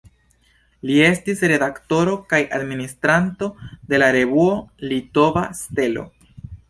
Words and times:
Li 0.89 0.95
estis 1.07 1.43
redaktoro 1.51 2.15
kaj 2.33 2.39
administranto 2.59 3.51
de 3.93 4.01
la 4.05 4.09
revuo 4.17 4.59
"Litova 4.93 5.45
Stelo". 5.61 6.07